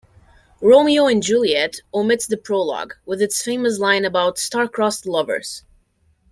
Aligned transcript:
"Romeo 0.61 1.05
and 1.05 1.21
Juliet" 1.21 1.81
omits 1.93 2.25
the 2.25 2.35
prologue, 2.35 2.95
with 3.05 3.21
its 3.21 3.43
famous 3.43 3.77
line 3.77 4.03
about 4.03 4.39
"star-crossed 4.39 5.05
lovers". 5.05 5.63